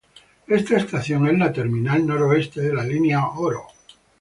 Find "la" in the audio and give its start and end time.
1.37-1.53, 2.73-2.83